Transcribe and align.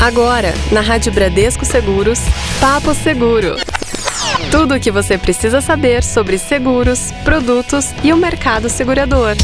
Agora, 0.00 0.54
na 0.70 0.80
Rádio 0.80 1.12
Bradesco 1.12 1.64
Seguros, 1.64 2.20
Papo 2.60 2.94
Seguro. 2.94 3.56
Tudo 4.48 4.76
o 4.76 4.80
que 4.80 4.92
você 4.92 5.18
precisa 5.18 5.60
saber 5.60 6.04
sobre 6.04 6.38
seguros, 6.38 7.10
produtos 7.24 7.86
e 8.04 8.12
o 8.12 8.16
mercado 8.16 8.68
segurador. 8.68 9.34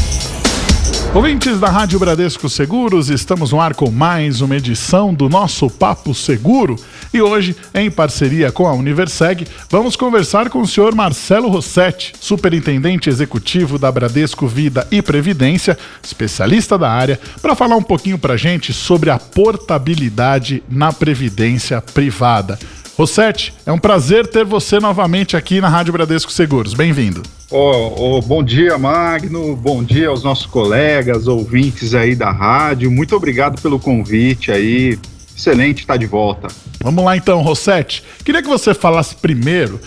Ouvintes 1.15 1.61
da 1.61 1.69
Rádio 1.69 1.97
Bradesco 1.97 2.49
Seguros, 2.49 3.09
estamos 3.09 3.53
no 3.53 3.61
ar 3.61 3.73
com 3.73 3.89
mais 3.89 4.41
uma 4.41 4.57
edição 4.57 5.13
do 5.13 5.29
nosso 5.29 5.69
Papo 5.69 6.13
Seguro 6.13 6.75
e 7.13 7.21
hoje, 7.21 7.55
em 7.73 7.89
parceria 7.89 8.51
com 8.51 8.67
a 8.67 8.73
Universeg, 8.73 9.47
vamos 9.69 9.95
conversar 9.95 10.49
com 10.49 10.59
o 10.59 10.67
senhor 10.67 10.93
Marcelo 10.93 11.47
Rossetti, 11.47 12.11
superintendente 12.19 13.07
executivo 13.07 13.79
da 13.79 13.89
Bradesco 13.89 14.45
Vida 14.45 14.85
e 14.91 15.01
Previdência, 15.01 15.77
especialista 16.03 16.77
da 16.77 16.91
área, 16.91 17.17
para 17.41 17.55
falar 17.55 17.77
um 17.77 17.81
pouquinho 17.81 18.17
para 18.17 18.35
gente 18.35 18.73
sobre 18.73 19.09
a 19.09 19.17
portabilidade 19.17 20.61
na 20.69 20.91
previdência 20.91 21.79
privada. 21.79 22.59
Rossetti, 22.97 23.53
é 23.65 23.73
um 23.73 23.77
prazer 23.77 24.25
ter 24.25 24.45
você 24.45 24.79
novamente 24.79 25.35
aqui 25.35 25.59
na 25.59 25.67
Rádio 25.67 25.91
Bradesco 25.91 26.31
Seguros. 26.31 26.73
Bem-vindo. 26.73 27.21
Oh, 27.51 28.17
oh, 28.17 28.21
bom 28.21 28.41
dia, 28.41 28.77
Magno. 28.77 29.53
Bom 29.53 29.83
dia 29.83 30.07
aos 30.07 30.23
nossos 30.23 30.45
colegas, 30.45 31.27
ouvintes 31.27 31.93
aí 31.93 32.15
da 32.15 32.31
rádio. 32.31 32.89
Muito 32.89 33.13
obrigado 33.13 33.61
pelo 33.61 33.79
convite 33.79 34.49
aí. 34.49 34.97
Excelente 35.35 35.81
estar 35.81 35.97
de 35.97 36.05
volta. 36.05 36.47
Vamos 36.81 37.03
lá 37.03 37.17
então, 37.17 37.41
Rossetti. 37.41 38.01
Queria 38.23 38.41
que 38.41 38.47
você 38.47 38.73
falasse 38.73 39.13
primeiro 39.15 39.77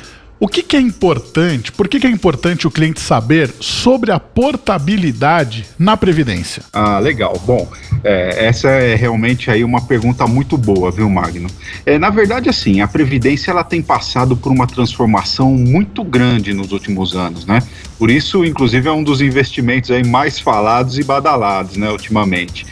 o 0.40 0.46
que, 0.46 0.62
que, 0.62 0.76
é 0.76 0.80
importante, 0.80 1.72
por 1.72 1.88
que, 1.88 1.98
que, 1.98 2.06
é 2.06 2.10
importante 2.10 2.64
o 2.66 2.70
cliente 2.70 3.00
saber 3.00 3.52
sobre 3.58 4.12
a 4.12 4.20
portabilidade 4.20 5.66
na 5.76 5.96
Previdência? 5.96 6.62
Ah, 6.72 7.00
legal. 7.00 7.40
Bom, 7.44 7.68
é, 8.04 8.46
essa 8.46 8.68
é 8.68 8.94
realmente 8.94 9.50
aí 9.50 9.64
uma 9.64 9.80
pergunta 9.80 10.28
muito 10.28 10.56
boa, 10.56 10.92
viu, 10.92 11.10
Magno? 11.10 11.48
É, 11.84 11.98
na 11.98 12.08
verdade, 12.08 12.48
assim, 12.48 12.80
a 12.80 12.86
Previdência 12.86 13.50
ela 13.50 13.64
tem 13.64 13.82
passado 13.82 14.36
por 14.36 14.52
uma 14.52 14.66
transformação 14.66 15.50
muito 15.50 16.04
grande 16.04 16.54
nos 16.54 16.70
últimos 16.70 17.16
anos, 17.16 17.44
né? 17.44 17.60
Por 17.98 18.08
isso, 18.08 18.44
inclusive, 18.44 18.88
é 18.88 18.92
um 18.92 19.02
dos 19.02 19.20
investimentos 19.20 19.90
aí 19.90 20.06
mais 20.06 20.38
falados 20.38 20.98
e 20.98 21.02
badalados, 21.02 21.76
né, 21.76 21.90
ultimamente. 21.90 22.64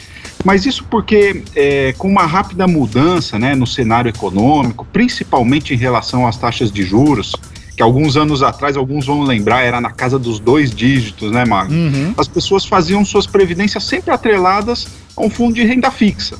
Mas 0.45 0.65
isso 0.65 0.85
porque, 0.85 1.43
é, 1.57 1.93
com 1.99 2.09
uma 2.09 2.25
rápida 2.25 2.69
mudança 2.69 3.37
né, 3.37 3.57
no 3.57 3.67
cenário 3.67 4.09
econômico, 4.09 4.87
principalmente 4.93 5.75
em 5.75 5.77
relação 5.77 6.25
às 6.29 6.37
taxas 6.37 6.71
de 6.71 6.85
juros, 6.85 7.35
que 7.77 7.83
alguns 7.83 8.17
anos 8.17 8.43
atrás, 8.43 8.77
alguns 8.77 9.05
vão 9.05 9.23
lembrar, 9.23 9.63
era 9.63 9.81
na 9.81 9.91
casa 9.91 10.19
dos 10.19 10.41
dois 10.41 10.71
dígitos, 10.71 11.31
né, 11.31 11.45
Marco? 11.45 11.75
Uhum. 11.75 12.15
As 12.17 12.27
pessoas 12.27 12.65
faziam 12.65 13.05
suas 13.05 13.27
previdências 13.27 13.85
sempre 13.85 14.11
atreladas 14.11 14.87
a 15.15 15.23
um 15.23 15.29
fundo 15.29 15.55
de 15.55 15.63
renda 15.63 15.91
fixa. 15.91 16.39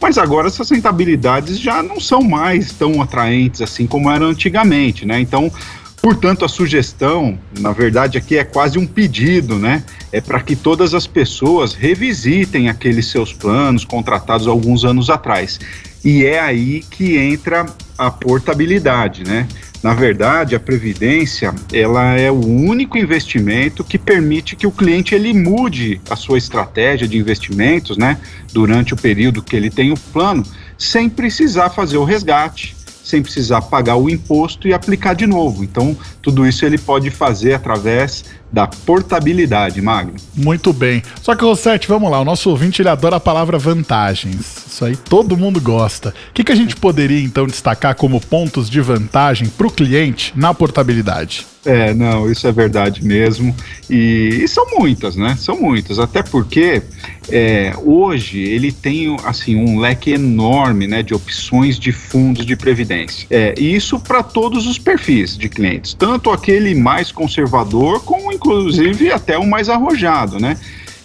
Mas 0.00 0.16
agora 0.16 0.48
essas 0.48 0.70
rentabilidades 0.70 1.60
já 1.60 1.82
não 1.82 2.00
são 2.00 2.22
mais 2.22 2.72
tão 2.72 3.02
atraentes 3.02 3.60
assim 3.60 3.86
como 3.86 4.10
eram 4.10 4.28
antigamente, 4.28 5.04
né? 5.04 5.20
Então, 5.20 5.52
portanto, 6.00 6.44
a 6.44 6.48
sugestão, 6.48 7.38
na 7.60 7.70
verdade, 7.70 8.16
aqui 8.16 8.38
é 8.38 8.42
quase 8.42 8.78
um 8.78 8.86
pedido, 8.86 9.58
né? 9.58 9.84
É 10.10 10.22
para 10.22 10.40
que 10.40 10.56
todas 10.56 10.94
as 10.94 11.06
pessoas 11.06 11.74
revisitem 11.74 12.70
aqueles 12.70 13.06
seus 13.06 13.32
planos 13.32 13.84
contratados 13.84 14.48
alguns 14.48 14.84
anos 14.86 15.10
atrás. 15.10 15.60
E 16.02 16.24
é 16.24 16.40
aí 16.40 16.82
que 16.90 17.16
entra 17.18 17.66
a 17.96 18.10
portabilidade, 18.10 19.22
né? 19.22 19.46
Na 19.82 19.94
verdade, 19.94 20.54
a 20.54 20.60
previdência, 20.60 21.52
ela 21.72 22.16
é 22.16 22.30
o 22.30 22.38
único 22.38 22.96
investimento 22.96 23.82
que 23.82 23.98
permite 23.98 24.54
que 24.54 24.66
o 24.66 24.70
cliente 24.70 25.12
ele 25.12 25.34
mude 25.34 26.00
a 26.08 26.14
sua 26.14 26.38
estratégia 26.38 27.08
de 27.08 27.18
investimentos, 27.18 27.96
né, 27.96 28.18
durante 28.52 28.94
o 28.94 28.96
período 28.96 29.42
que 29.42 29.56
ele 29.56 29.70
tem 29.70 29.90
o 29.90 29.98
plano, 30.12 30.44
sem 30.78 31.08
precisar 31.08 31.70
fazer 31.70 31.96
o 31.96 32.04
resgate, 32.04 32.76
sem 33.02 33.20
precisar 33.20 33.62
pagar 33.62 33.96
o 33.96 34.08
imposto 34.08 34.68
e 34.68 34.72
aplicar 34.72 35.14
de 35.14 35.26
novo. 35.26 35.64
Então, 35.64 35.96
tudo 36.22 36.46
isso 36.46 36.64
ele 36.64 36.78
pode 36.78 37.10
fazer 37.10 37.54
através 37.54 38.24
da 38.52 38.66
portabilidade, 38.66 39.80
Magno. 39.80 40.14
Muito 40.34 40.72
bem. 40.72 41.02
Só 41.22 41.34
que, 41.34 41.44
Rossetti, 41.44 41.88
vamos 41.88 42.10
lá, 42.10 42.20
o 42.20 42.24
nosso 42.24 42.50
ouvinte 42.50 42.82
ele 42.82 42.88
adora 42.88 43.16
a 43.16 43.20
palavra 43.20 43.58
vantagens. 43.58 44.66
Isso 44.66 44.84
aí 44.84 44.96
todo 44.96 45.36
mundo 45.36 45.60
gosta. 45.60 46.10
O 46.30 46.32
que, 46.34 46.44
que 46.44 46.52
a 46.52 46.56
gente 46.56 46.76
poderia 46.76 47.22
então 47.22 47.46
destacar 47.46 47.94
como 47.94 48.20
pontos 48.20 48.68
de 48.68 48.80
vantagem 48.80 49.48
para 49.48 49.66
o 49.66 49.70
cliente 49.70 50.32
na 50.36 50.52
portabilidade? 50.52 51.46
É, 51.64 51.94
não, 51.94 52.30
isso 52.30 52.46
é 52.46 52.52
verdade 52.52 53.04
mesmo. 53.04 53.54
E, 53.88 54.40
e 54.42 54.48
são 54.48 54.66
muitas, 54.76 55.14
né? 55.14 55.36
São 55.38 55.60
muitas. 55.60 55.98
Até 55.98 56.22
porque 56.22 56.82
é, 57.30 57.72
hoje 57.84 58.40
ele 58.40 58.72
tem 58.72 59.16
assim 59.24 59.56
um 59.56 59.78
leque 59.78 60.10
enorme 60.10 60.86
né, 60.86 61.02
de 61.02 61.14
opções 61.14 61.78
de 61.78 61.92
fundos 61.92 62.44
de 62.44 62.56
previdência. 62.56 63.26
É, 63.30 63.54
e 63.56 63.74
isso 63.74 64.00
para 64.00 64.22
todos 64.22 64.66
os 64.66 64.78
perfis 64.78 65.36
de 65.36 65.48
clientes, 65.48 65.94
tanto 65.94 66.30
aquele 66.30 66.74
mais 66.74 67.12
conservador 67.12 68.02
como 68.02 68.21
inclusive 68.32 69.12
até 69.12 69.38
o 69.38 69.46
mais 69.46 69.68
arrojado, 69.68 70.38
né? 70.38 70.56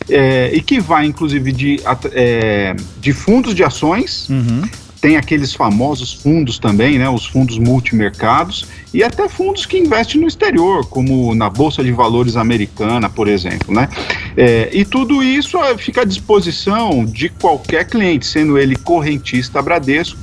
É, 0.10 0.52
e 0.54 0.62
que 0.62 0.80
vai 0.80 1.06
inclusive 1.06 1.52
de, 1.52 1.82
é, 2.14 2.76
de 3.00 3.12
fundos 3.14 3.54
de 3.54 3.64
ações. 3.64 4.30
Uhum 4.30 4.64
tem 5.00 5.16
aqueles 5.16 5.54
famosos 5.54 6.14
fundos 6.14 6.60
também, 6.60 6.98
né, 6.98 7.10
os 7.10 7.26
fundos 7.26 7.58
multimercados 7.58 8.66
e 8.94 9.04
até 9.04 9.30
fundos 9.30 9.66
que 9.66 9.78
investem 9.78 10.22
no 10.22 10.28
exterior, 10.28 10.86
como 10.88 11.34
na 11.36 11.50
Bolsa 11.50 11.84
de 11.84 11.92
Valores 11.92 12.36
americana, 12.36 13.10
por 13.10 13.28
exemplo, 13.28 13.74
né? 13.74 13.88
É, 14.36 14.70
e 14.74 14.84
tudo 14.84 15.24
isso 15.24 15.58
é, 15.60 15.78
fica 15.78 16.02
à 16.02 16.06
disposição 16.06 17.06
de 17.06 17.30
qualquer 17.30 17.86
cliente, 17.86 18.26
sendo 18.26 18.58
ele 18.58 18.76
correntista 18.76 19.62
Bradesco 19.62 20.18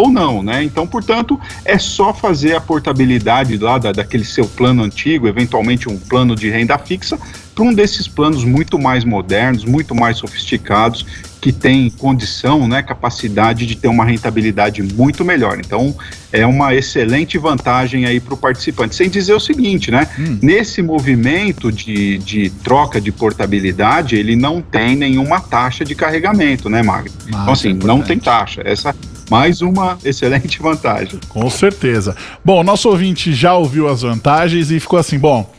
ou 0.00 0.10
não, 0.10 0.42
né? 0.42 0.62
Então, 0.64 0.86
portanto, 0.86 1.38
é 1.64 1.78
só 1.78 2.12
fazer 2.12 2.54
a 2.54 2.60
portabilidade 2.60 3.56
lá 3.58 3.78
da, 3.78 3.92
daquele 3.92 4.24
seu 4.24 4.46
plano 4.46 4.82
antigo, 4.82 5.28
eventualmente 5.28 5.88
um 5.88 5.98
plano 5.98 6.34
de 6.34 6.48
renda 6.48 6.78
fixa, 6.78 7.18
para 7.54 7.64
um 7.64 7.74
desses 7.74 8.08
planos 8.08 8.44
muito 8.44 8.78
mais 8.78 9.04
modernos, 9.04 9.64
muito 9.64 9.94
mais 9.94 10.16
sofisticados, 10.16 11.04
que 11.40 11.52
tem 11.52 11.90
condição, 11.90 12.68
né, 12.68 12.82
capacidade 12.82 13.66
de 13.66 13.74
ter 13.74 13.88
uma 13.88 14.04
rentabilidade 14.04 14.82
muito 14.82 15.24
melhor. 15.24 15.58
Então, 15.58 15.94
é 16.32 16.46
uma 16.46 16.74
excelente 16.74 17.38
vantagem 17.38 18.04
aí 18.04 18.20
para 18.20 18.34
o 18.34 18.36
participante. 18.36 18.94
Sem 18.94 19.08
dizer 19.08 19.32
o 19.34 19.40
seguinte, 19.40 19.90
né, 19.90 20.06
hum. 20.18 20.38
nesse 20.42 20.82
movimento 20.82 21.72
de, 21.72 22.18
de 22.18 22.50
troca 22.62 23.00
de 23.00 23.10
portabilidade, 23.10 24.16
ele 24.16 24.36
não 24.36 24.60
tem 24.60 24.96
nenhuma 24.96 25.40
taxa 25.40 25.84
de 25.84 25.94
carregamento, 25.94 26.68
né, 26.68 26.82
Magno? 26.82 27.10
então, 27.26 27.52
assim, 27.52 27.70
é 27.70 27.86
não 27.86 28.02
tem 28.02 28.18
taxa. 28.18 28.62
Essa 28.64 28.94
mais 29.30 29.62
uma 29.62 29.96
excelente 30.04 30.58
vantagem. 30.62 31.20
Com 31.28 31.48
certeza. 31.48 32.16
Bom, 32.44 32.62
nosso 32.62 32.88
ouvinte 32.88 33.32
já 33.32 33.54
ouviu 33.54 33.88
as 33.88 34.02
vantagens 34.02 34.70
e 34.70 34.80
ficou 34.80 34.98
assim, 34.98 35.18
bom, 35.18 35.50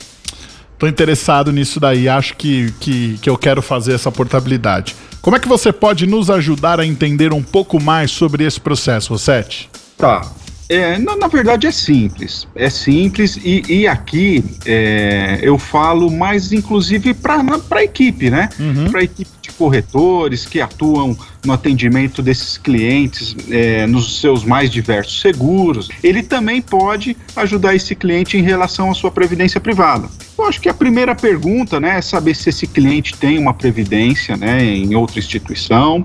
Estou 0.81 0.89
interessado 0.89 1.51
nisso 1.51 1.79
daí, 1.79 2.09
acho 2.09 2.35
que, 2.35 2.73
que, 2.79 3.15
que 3.19 3.29
eu 3.29 3.37
quero 3.37 3.61
fazer 3.61 3.93
essa 3.93 4.11
portabilidade. 4.11 4.95
Como 5.21 5.35
é 5.35 5.39
que 5.39 5.47
você 5.47 5.71
pode 5.71 6.07
nos 6.07 6.27
ajudar 6.31 6.79
a 6.79 6.85
entender 6.87 7.31
um 7.31 7.43
pouco 7.43 7.79
mais 7.79 8.09
sobre 8.09 8.43
esse 8.43 8.59
processo, 8.59 9.13
Rossetti? 9.13 9.69
Tá. 9.95 10.25
É, 10.71 10.97
na, 10.97 11.17
na, 11.17 11.27
verdade 11.27 11.67
é 11.67 11.71
simples, 11.71 12.47
é 12.55 12.69
simples 12.69 13.35
e, 13.43 13.61
e 13.67 13.87
aqui 13.87 14.41
é, 14.65 15.39
eu 15.41 15.57
falo 15.57 16.09
mais 16.09 16.53
inclusive 16.53 17.13
para 17.13 17.43
a 17.71 17.83
equipe, 17.83 18.29
né? 18.29 18.47
Uhum. 18.57 18.89
Para 18.89 19.01
a 19.01 19.03
equipe 19.03 19.29
de 19.41 19.51
corretores 19.51 20.45
que 20.45 20.61
atuam 20.61 21.17
no 21.45 21.51
atendimento 21.51 22.21
desses 22.21 22.57
clientes 22.57 23.35
é, 23.49 23.85
nos 23.85 24.21
seus 24.21 24.45
mais 24.45 24.71
diversos 24.71 25.19
seguros. 25.19 25.89
Ele 26.01 26.23
também 26.23 26.61
pode 26.61 27.17
ajudar 27.35 27.75
esse 27.75 27.93
cliente 27.93 28.37
em 28.37 28.41
relação 28.41 28.89
à 28.89 28.93
sua 28.93 29.11
previdência 29.11 29.59
privada. 29.59 30.07
Eu 30.41 30.47
acho 30.47 30.59
que 30.59 30.67
a 30.67 30.73
primeira 30.73 31.13
pergunta 31.13 31.79
né, 31.79 31.99
é 31.99 32.01
saber 32.01 32.35
se 32.35 32.49
esse 32.49 32.65
cliente 32.65 33.15
tem 33.15 33.37
uma 33.37 33.53
previdência 33.53 34.35
né, 34.35 34.63
em 34.63 34.95
outra 34.95 35.19
instituição. 35.19 36.01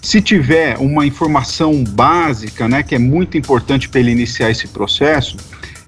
Se 0.00 0.22
tiver 0.22 0.78
uma 0.78 1.04
informação 1.04 1.82
básica, 1.82 2.68
né, 2.68 2.84
que 2.84 2.94
é 2.94 3.00
muito 3.00 3.36
importante 3.36 3.88
para 3.88 3.98
ele 3.98 4.12
iniciar 4.12 4.48
esse 4.48 4.68
processo, 4.68 5.36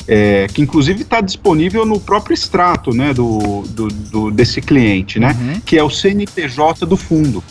é, 0.08 0.48
que 0.52 0.60
inclusive 0.60 1.02
está 1.02 1.20
disponível 1.20 1.86
no 1.86 2.00
próprio 2.00 2.34
extrato 2.34 2.92
né, 2.92 3.14
do, 3.14 3.62
do, 3.68 3.86
do 3.86 4.30
desse 4.32 4.60
cliente, 4.60 5.20
né, 5.20 5.36
uhum. 5.40 5.60
que 5.64 5.78
é 5.78 5.84
o 5.84 5.88
CNPJ 5.88 6.84
do 6.84 6.96
fundo. 6.96 7.42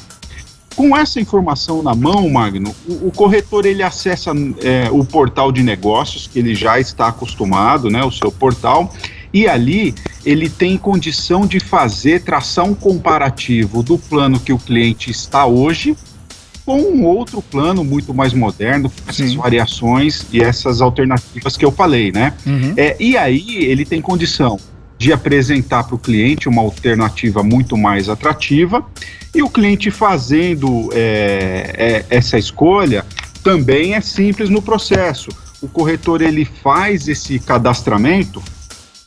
Com 0.75 0.97
essa 0.97 1.19
informação 1.21 1.81
na 1.81 1.95
mão, 1.95 2.29
Magno, 2.29 2.75
o, 2.85 3.07
o 3.07 3.11
corretor 3.11 3.65
ele 3.65 3.83
acessa 3.83 4.31
é, 4.61 4.89
o 4.91 5.05
portal 5.05 5.49
de 5.49 5.63
negócios 5.63 6.27
que 6.27 6.39
ele 6.39 6.53
já 6.53 6.77
está 6.77 7.07
acostumado, 7.07 7.89
né, 7.89 8.03
o 8.03 8.11
seu 8.11 8.31
portal, 8.31 8.93
e 9.33 9.47
ali 9.47 9.95
ele 10.25 10.49
tem 10.49 10.77
condição 10.77 11.45
de 11.45 11.59
fazer 11.59 12.21
traçar 12.21 12.65
um 12.65 12.73
comparativo 12.73 13.81
do 13.81 13.97
plano 13.97 14.39
que 14.39 14.53
o 14.53 14.57
cliente 14.57 15.09
está 15.09 15.45
hoje 15.45 15.95
com 16.65 16.79
um 16.79 17.05
outro 17.05 17.41
plano 17.41 17.83
muito 17.83 18.13
mais 18.13 18.33
moderno, 18.33 18.89
com 18.89 19.09
essas 19.09 19.33
variações 19.33 20.25
e 20.31 20.41
essas 20.41 20.79
alternativas 20.79 21.57
que 21.57 21.65
eu 21.65 21.71
falei, 21.71 22.11
né? 22.11 22.33
Uhum. 22.45 22.73
É, 22.77 22.95
e 22.99 23.17
aí 23.17 23.65
ele 23.65 23.83
tem 23.83 24.01
condição 24.01 24.59
de 24.97 25.11
apresentar 25.11 25.83
para 25.83 25.95
o 25.95 25.99
cliente 25.99 26.47
uma 26.47 26.61
alternativa 26.61 27.41
muito 27.41 27.75
mais 27.75 28.07
atrativa 28.07 28.85
e 29.33 29.41
o 29.41 29.49
cliente 29.49 29.89
fazendo 29.89 30.89
é, 30.93 32.05
é, 32.09 32.15
essa 32.15 32.37
escolha, 32.37 33.03
também 33.43 33.95
é 33.95 34.01
simples 34.01 34.49
no 34.49 34.61
processo. 34.61 35.29
O 35.59 35.67
corretor 35.67 36.21
ele 36.21 36.45
faz 36.45 37.07
esse 37.07 37.39
cadastramento 37.39 38.43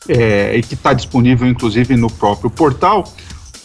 é, 0.07 0.55
e 0.57 0.61
que 0.61 0.73
está 0.73 0.93
disponível 0.93 1.47
inclusive 1.47 1.95
no 1.95 2.09
próprio 2.11 2.49
portal. 2.49 3.03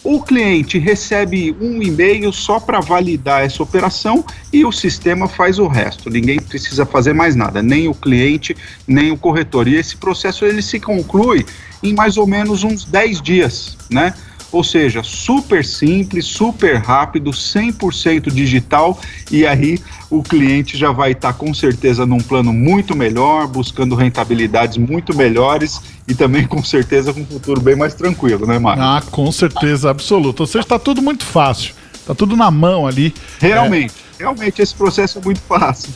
O 0.02 0.22
cliente 0.22 0.78
recebe 0.78 1.54
um 1.60 1.82
e-mail 1.82 2.32
só 2.32 2.58
para 2.58 2.80
validar 2.80 3.44
essa 3.44 3.62
operação 3.62 4.24
e 4.50 4.64
o 4.64 4.72
sistema 4.72 5.28
faz 5.28 5.58
o 5.58 5.66
resto. 5.66 6.08
Ninguém 6.08 6.40
precisa 6.40 6.86
fazer 6.86 7.12
mais 7.12 7.36
nada, 7.36 7.62
nem 7.62 7.86
o 7.86 7.94
cliente, 7.94 8.56
nem 8.88 9.12
o 9.12 9.16
corretor. 9.16 9.68
E 9.68 9.76
esse 9.76 9.96
processo 9.96 10.46
ele 10.46 10.62
se 10.62 10.80
conclui 10.80 11.44
em 11.82 11.92
mais 11.92 12.16
ou 12.16 12.26
menos 12.26 12.64
uns 12.64 12.84
10 12.86 13.20
dias, 13.20 13.76
né? 13.90 14.14
Ou 14.52 14.64
seja, 14.64 15.02
super 15.02 15.64
simples, 15.64 16.26
super 16.26 16.76
rápido, 16.76 17.30
100% 17.30 18.32
digital 18.32 18.98
e 19.30 19.46
aí 19.46 19.78
o 20.10 20.22
cliente 20.22 20.76
já 20.76 20.90
vai 20.90 21.12
estar 21.12 21.32
tá, 21.32 21.38
com 21.38 21.54
certeza 21.54 22.04
num 22.04 22.18
plano 22.18 22.52
muito 22.52 22.96
melhor, 22.96 23.46
buscando 23.46 23.94
rentabilidades 23.94 24.76
muito 24.76 25.16
melhores 25.16 25.80
e 26.08 26.14
também 26.14 26.46
com 26.46 26.62
certeza 26.64 27.12
com 27.12 27.20
um 27.20 27.26
futuro 27.26 27.60
bem 27.60 27.76
mais 27.76 27.94
tranquilo, 27.94 28.46
né, 28.46 28.58
Mário? 28.58 28.82
Ah, 28.82 29.02
com 29.10 29.30
certeza 29.30 29.90
absoluta. 29.90 30.42
Ou 30.42 30.46
seja, 30.46 30.64
está 30.64 30.78
tudo 30.78 31.00
muito 31.00 31.24
fácil, 31.24 31.74
está 31.94 32.14
tudo 32.14 32.36
na 32.36 32.50
mão 32.50 32.86
ali. 32.86 33.14
Realmente, 33.38 33.94
é... 34.18 34.22
realmente 34.22 34.60
esse 34.60 34.74
processo 34.74 35.18
é 35.18 35.22
muito 35.22 35.40
fácil. 35.40 35.90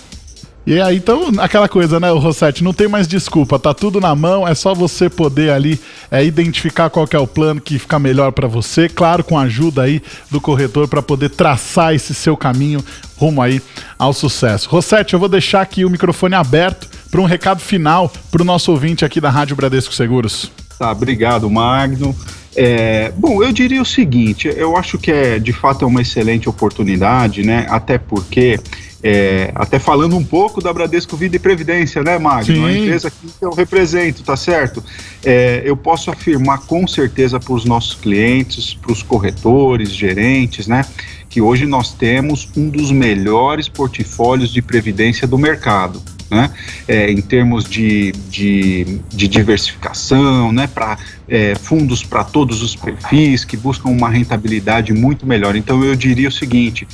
E 0.67 0.81
aí, 0.81 0.97
então, 0.97 1.31
aquela 1.39 1.69
coisa, 1.69 2.01
né, 2.01 2.11
o 2.11 2.19
Rossetti, 2.19 2.65
não 2.65 2.73
tem 2.73 2.89
mais 2.89 3.07
desculpa, 3.07 3.59
tá 3.59 3.75
tudo 3.75 4.01
na 4.01 4.15
mão, 4.15 4.49
é 4.49 4.55
só 4.55 4.75
você 4.75 5.11
poder 5.11 5.51
ali 5.51 5.79
é, 6.11 6.25
identificar 6.25 6.89
qual 6.89 7.07
é 7.11 7.19
o 7.19 7.27
plano 7.27 7.61
que 7.61 7.79
fica 7.79 7.99
melhor 7.99 8.33
para 8.33 8.49
você, 8.49 8.89
claro, 8.89 9.23
com 9.23 9.39
a 9.39 9.43
ajuda 9.43 9.83
aí 9.83 10.03
do 10.31 10.41
corretor 10.41 10.89
para 10.89 11.03
poder 11.03 11.29
traçar 11.29 11.95
esse 11.95 12.15
seu 12.15 12.35
caminho 12.35 12.83
rumo 13.15 13.43
aí 13.43 13.61
ao 13.99 14.15
sucesso. 14.15 14.71
Rossetti, 14.71 15.13
eu 15.13 15.21
vou 15.21 15.29
deixar 15.29 15.61
aqui 15.61 15.85
o 15.85 15.91
microfone 15.91 16.35
aberto 16.35 16.89
para 17.11 17.21
um 17.21 17.27
recado 17.27 17.61
final 17.61 18.11
para 18.31 18.41
o 18.41 18.45
nosso 18.45 18.71
ouvinte 18.71 19.05
aqui 19.05 19.21
da 19.21 19.29
Rádio 19.29 19.55
Bradesco 19.55 19.93
Seguros. 19.93 20.51
Tá, 20.79 20.91
obrigado, 20.91 21.49
Magno. 21.51 22.17
É, 22.57 23.13
bom, 23.17 23.43
eu 23.43 23.53
diria 23.53 23.83
o 23.83 23.85
seguinte, 23.85 24.49
eu 24.49 24.77
acho 24.77 24.97
que 24.97 25.11
é 25.11 25.39
de 25.39 25.53
fato 25.53 25.85
é 25.85 25.89
uma 25.89 26.01
excelente 26.01 26.49
oportunidade, 26.49 27.43
né? 27.43 27.67
Até 27.69 27.99
porque 27.99 28.61
é, 29.07 29.53
até 29.55 29.79
falando 29.79 30.17
um 30.17 30.25
pouco 30.25 30.63
da 30.63 30.73
Bradesco 30.73 31.15
Vida 31.15 31.37
e 31.37 31.39
Previdência, 31.39 32.03
né, 32.03 32.19
Magno? 32.19 32.65
A 32.65 32.73
empresa 32.73 33.11
que 33.11 33.29
eu 33.43 33.51
represento, 33.51 34.23
tá 34.23 34.35
certo? 34.35 34.83
É, 35.23 35.61
eu 35.63 35.77
posso 35.77 36.11
afirmar 36.11 36.61
com 36.61 36.87
certeza 36.89 37.39
para 37.39 37.53
os 37.53 37.67
nossos 37.67 37.95
clientes, 37.95 38.73
para 38.73 38.91
os 38.91 39.03
corretores, 39.03 39.91
gerentes, 39.91 40.67
né, 40.67 40.87
que 41.29 41.39
hoje 41.39 41.67
nós 41.67 41.93
temos 41.93 42.49
um 42.57 42.71
dos 42.71 42.91
melhores 42.91 43.69
portfólios 43.69 44.51
de 44.51 44.63
previdência 44.63 45.27
do 45.29 45.37
mercado. 45.37 46.03
Né? 46.31 46.51
É, 46.89 47.11
em 47.11 47.21
termos 47.21 47.65
de, 47.65 48.11
de, 48.31 48.99
de 49.11 49.29
diversificação, 49.29 50.51
né? 50.51 50.67
para 50.67 50.97
é, 51.29 51.55
fundos 51.55 52.03
para 52.03 52.25
todos 52.25 52.63
os 52.63 52.75
perfis 52.75 53.45
que 53.45 53.59
buscam 53.59 53.91
uma 53.91 54.09
rentabilidade 54.09 54.93
muito 54.95 55.27
melhor. 55.27 55.55
Então 55.55 55.85
eu 55.85 55.95
diria 55.95 56.29
o 56.29 56.33
seguinte: 56.33 56.89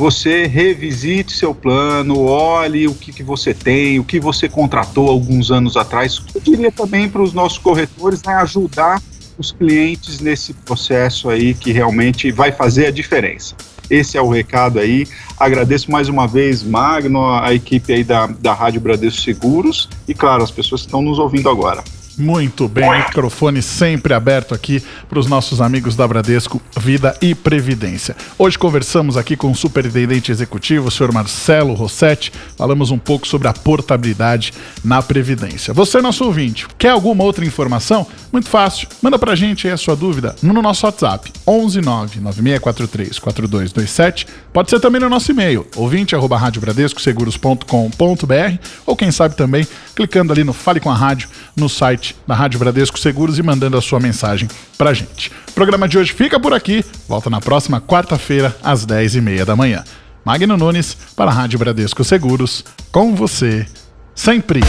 você 0.00 0.46
revisite 0.46 1.30
seu 1.30 1.54
plano, 1.54 2.20
olhe 2.20 2.88
o 2.88 2.94
que, 2.94 3.12
que 3.12 3.22
você 3.22 3.52
tem, 3.52 3.98
o 3.98 4.04
que 4.04 4.18
você 4.18 4.48
contratou 4.48 5.10
alguns 5.10 5.50
anos 5.50 5.76
atrás. 5.76 6.22
Eu 6.34 6.40
diria 6.40 6.72
também 6.72 7.06
para 7.06 7.20
os 7.20 7.34
nossos 7.34 7.58
corretores 7.58 8.22
né, 8.22 8.32
ajudar 8.36 9.02
os 9.36 9.52
clientes 9.52 10.18
nesse 10.18 10.54
processo 10.54 11.28
aí 11.28 11.52
que 11.52 11.70
realmente 11.70 12.32
vai 12.32 12.50
fazer 12.50 12.86
a 12.86 12.90
diferença. 12.90 13.54
Esse 13.90 14.16
é 14.16 14.22
o 14.22 14.30
recado 14.30 14.78
aí. 14.78 15.06
Agradeço 15.38 15.90
mais 15.90 16.08
uma 16.08 16.26
vez, 16.26 16.62
Magno, 16.62 17.34
a 17.34 17.52
equipe 17.52 17.92
aí 17.92 18.02
da, 18.02 18.26
da 18.26 18.54
Rádio 18.54 18.80
Bradesco 18.80 19.20
Seguros 19.20 19.86
e, 20.08 20.14
claro, 20.14 20.42
as 20.42 20.50
pessoas 20.50 20.80
que 20.80 20.86
estão 20.86 21.02
nos 21.02 21.18
ouvindo 21.18 21.50
agora. 21.50 21.84
Muito 22.18 22.68
bem, 22.68 22.90
microfone 22.90 23.62
sempre 23.62 24.12
aberto 24.12 24.54
aqui 24.54 24.82
para 25.08 25.18
os 25.18 25.26
nossos 25.26 25.60
amigos 25.60 25.96
da 25.96 26.06
Bradesco 26.06 26.60
Vida 26.78 27.16
e 27.22 27.34
Previdência. 27.34 28.14
Hoje 28.38 28.58
conversamos 28.58 29.16
aqui 29.16 29.36
com 29.36 29.50
o 29.50 29.54
superintendente 29.54 30.30
executivo, 30.30 30.88
o 30.88 30.90
senhor 30.90 31.12
Marcelo 31.12 31.74
Rossetti. 31.74 32.32
Falamos 32.56 32.90
um 32.90 32.98
pouco 32.98 33.26
sobre 33.26 33.48
a 33.48 33.52
portabilidade 33.52 34.52
na 34.84 35.02
Previdência. 35.02 35.72
Você, 35.72 36.02
nosso 36.02 36.24
ouvinte, 36.24 36.66
quer 36.76 36.90
alguma 36.90 37.24
outra 37.24 37.44
informação? 37.44 38.06
Muito 38.32 38.48
fácil. 38.48 38.88
Manda 39.02 39.18
para 39.18 39.32
a 39.32 39.36
gente 39.36 39.66
aí 39.66 39.72
a 39.72 39.76
sua 39.76 39.96
dúvida 39.96 40.36
no 40.42 40.60
nosso 40.60 40.86
WhatsApp, 40.86 41.32
119 41.44 42.20
9643 42.20 43.18
4227. 43.18 44.26
Pode 44.52 44.70
ser 44.70 44.80
também 44.80 45.00
no 45.00 45.08
nosso 45.08 45.30
e-mail, 45.30 45.66
ouvinte 45.76 46.14
arroba 46.14 46.36
radiobradescoseguros.com.br 46.36 48.58
ou 48.84 48.96
quem 48.96 49.10
sabe 49.10 49.36
também 49.36 49.66
clicando 49.94 50.32
ali 50.32 50.44
no 50.44 50.52
Fale 50.52 50.80
com 50.80 50.90
a 50.90 50.94
Rádio 50.94 51.28
no 51.56 51.68
site 51.68 51.99
site 52.00 52.16
da 52.26 52.34
Rádio 52.34 52.58
Bradesco 52.58 52.98
Seguros 52.98 53.38
e 53.38 53.42
mandando 53.42 53.76
a 53.76 53.82
sua 53.82 54.00
mensagem 54.00 54.48
pra 54.78 54.94
gente. 54.94 55.30
O 55.48 55.52
programa 55.52 55.86
de 55.86 55.98
hoje 55.98 56.12
fica 56.12 56.40
por 56.40 56.54
aqui, 56.54 56.84
volta 57.06 57.28
na 57.28 57.40
próxima 57.40 57.80
quarta-feira, 57.80 58.56
às 58.62 58.86
10h30 58.86 59.44
da 59.44 59.54
manhã. 59.54 59.84
Magno 60.24 60.56
Nunes, 60.56 60.96
para 61.14 61.30
a 61.30 61.34
Rádio 61.34 61.58
Bradesco 61.58 62.02
Seguros, 62.02 62.64
com 62.90 63.14
você, 63.14 63.66
sempre. 64.14 64.60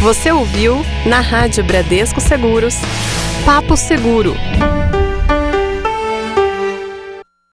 Você 0.00 0.32
ouviu, 0.32 0.84
na 1.06 1.20
Rádio 1.20 1.62
Bradesco 1.64 2.20
Seguros, 2.20 2.74
Papo 3.44 3.76
Seguro. 3.76 4.34